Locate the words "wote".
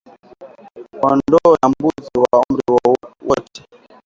3.27-3.61